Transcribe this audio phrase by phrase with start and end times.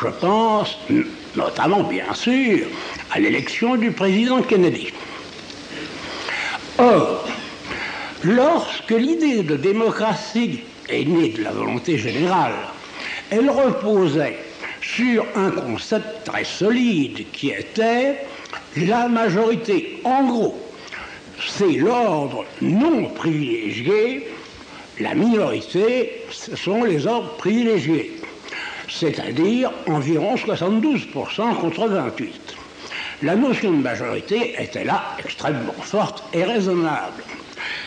[0.00, 0.76] Je pense
[1.36, 2.66] notamment, bien sûr,
[3.12, 4.88] à l'élection du président Kennedy.
[6.78, 7.28] Or,
[8.24, 12.54] lorsque l'idée de démocratie est née de la volonté générale,
[13.30, 14.38] elle reposait
[14.80, 18.16] sur un concept très solide qui était
[18.76, 20.00] la majorité.
[20.04, 20.58] En gros,
[21.46, 24.26] c'est l'ordre non privilégié,
[24.98, 28.20] la minorité, ce sont les ordres privilégiés,
[28.90, 32.28] c'est-à-dire environ 72% contre 28%.
[33.22, 37.22] La notion de majorité était là extrêmement forte et raisonnable.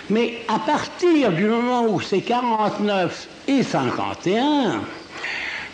[0.09, 4.81] Mais à partir du moment où c'est 49 et 51,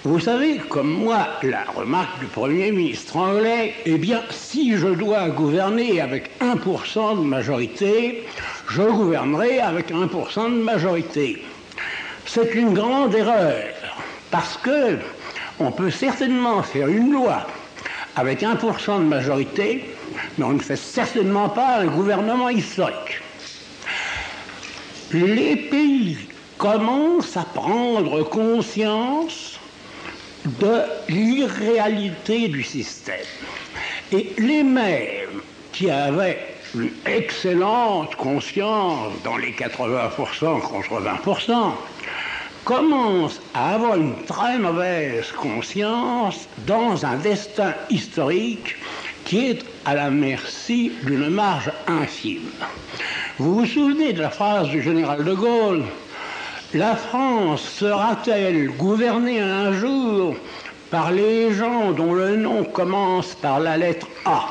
[0.06, 5.28] vous savez, comme moi, la remarque du Premier ministre anglais, eh bien, si je dois
[5.28, 8.26] gouverner avec 1% de majorité,
[8.70, 11.44] je gouvernerai avec 1% de majorité.
[12.26, 13.66] C'est une grande erreur,
[14.32, 15.00] parce que
[15.60, 17.46] on peut certainement faire une loi
[18.16, 19.90] avec 1% de majorité,
[20.38, 23.22] mais on ne fait certainement pas un gouvernement historique.
[25.12, 26.18] Les pays
[26.58, 29.60] commencent à prendre conscience
[30.46, 33.16] de l'irréalité du système.
[34.12, 36.40] Et les mêmes qui avaient
[36.76, 41.72] une excellente conscience dans les 80% contre 20%,
[42.66, 48.76] commencent à avoir une très mauvaise conscience dans un destin historique
[49.26, 52.50] qui est à la merci d'une marge infime.
[53.38, 55.84] Vous vous souvenez de la phrase du général de Gaulle
[56.76, 60.36] la France sera-t-elle gouvernée un jour
[60.92, 64.50] par les gens dont le nom commence par la lettre A?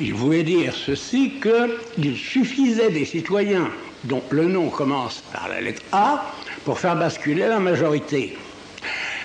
[0.00, 3.70] Il voulait dire ceci qu'il suffisait des citoyens
[4.04, 6.30] dont le nom commence par la lettre A
[6.64, 8.36] pour faire basculer la majorité.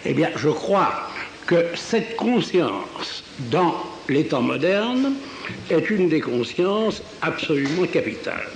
[0.06, 1.08] Eh bien, je crois
[1.46, 3.76] que cette conscience dans
[4.08, 5.14] les temps modernes
[5.70, 8.50] est une des consciences absolument capitales.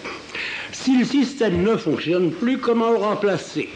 [0.71, 3.69] Si le système ne fonctionne plus, comment le remplacer?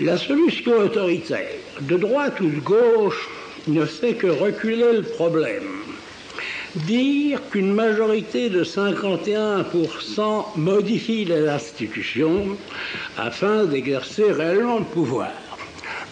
[0.00, 1.50] La solution autoritaire,
[1.80, 3.28] de droite ou de gauche,
[3.68, 5.62] ne fait que reculer le problème.
[6.74, 12.56] Dire qu'une majorité de 51% modifie les institutions
[13.18, 15.32] afin d'exercer réellement le pouvoir.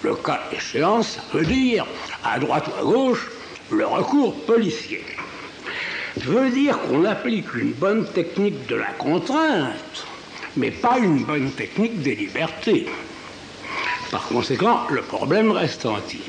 [0.02, 1.86] Le cas échéant, ça veut dire,
[2.22, 3.30] à droite ou à gauche,
[3.70, 5.02] le recours policier
[6.16, 10.06] veut dire qu'on applique une bonne technique de la contrainte,
[10.58, 12.86] mais pas une bonne technique des libertés.
[14.10, 16.20] Par conséquent, le problème reste entier.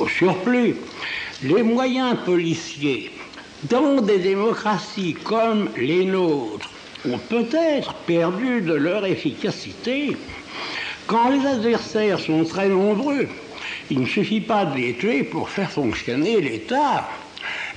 [0.00, 0.74] Au surplus,
[1.44, 3.12] les moyens policiers
[3.70, 6.68] dans des démocraties comme les nôtres
[7.08, 10.16] ont peut-être perdu de leur efficacité
[11.06, 13.28] quand les adversaires sont très nombreux.
[13.90, 17.08] Il ne suffit pas de les tuer pour faire fonctionner l'État.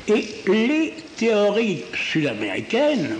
[0.07, 3.15] Et les théories sud-américaines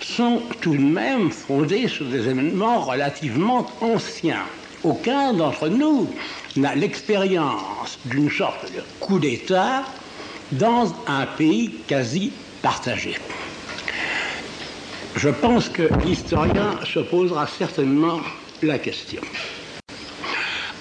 [0.00, 4.44] sont tout de même fondées sur des événements relativement anciens.
[4.82, 6.10] Aucun d'entre nous
[6.56, 9.84] n'a l'expérience d'une sorte de coup d'État
[10.52, 12.32] dans un pays quasi
[12.62, 13.16] partagé.
[15.16, 18.20] Je pense que l'historien se posera certainement
[18.62, 19.20] la question.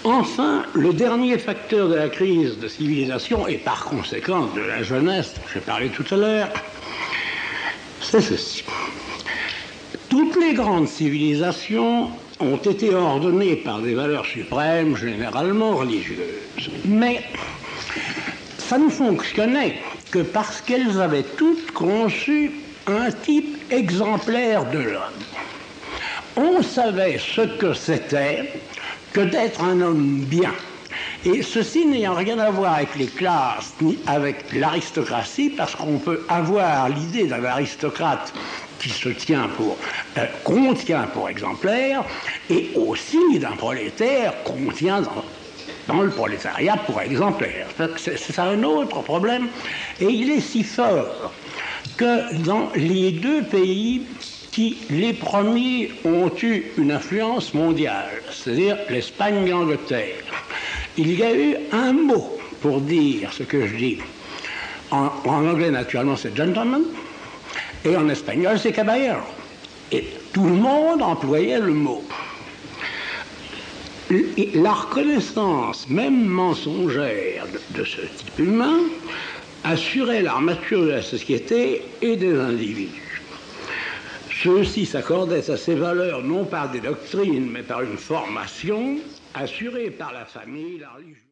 [0.03, 5.33] Enfin, le dernier facteur de la crise de civilisation, et par conséquent de la jeunesse
[5.35, 6.49] dont j'ai parlé tout à l'heure,
[8.01, 8.65] c'est ceci.
[10.09, 12.09] Toutes les grandes civilisations
[12.39, 16.69] ont été ordonnées par des valeurs suprêmes, généralement religieuses.
[16.85, 17.23] Mais
[18.73, 19.75] ça ne fonctionnait
[20.09, 22.53] que parce qu'elles avaient toutes conçu
[22.87, 25.21] un type exemplaire de l'homme.
[26.35, 28.51] On savait ce que c'était
[29.11, 30.53] que d'être un homme bien.
[31.23, 36.25] Et ceci n'ayant rien à voir avec les classes ni avec l'aristocratie, parce qu'on peut
[36.27, 38.33] avoir l'idée d'un aristocrate
[38.79, 39.77] qui se tient pour,
[40.17, 42.03] euh, qu'on tient pour exemplaire,
[42.49, 45.23] et aussi d'un prolétaire qu'on tient dans,
[45.87, 47.67] dans le prolétariat pour exemplaire.
[47.97, 49.47] C'est un autre problème,
[49.99, 51.33] et il est si fort
[51.97, 54.03] que dans les deux pays
[54.51, 60.23] qui, les premiers, ont eu une influence mondiale, c'est-à-dire l'Espagne et l'Angleterre.
[60.97, 63.97] Il y a eu un mot pour dire ce que je dis.
[64.91, 66.83] En, anglais, naturellement, c'est gentleman,
[67.83, 69.21] et en espagnol, c'est caballero.
[69.91, 72.03] Et tout le monde employait le mot.
[74.53, 78.79] La reconnaissance, même mensongère, de, ce type humain
[79.63, 83.21] assurait l'armature de la société et des individus.
[84.43, 88.97] Ceux-ci s'accordaient à ces valeurs non par des doctrines, mais par une formation
[89.33, 91.17] assurée par la famille, la religion.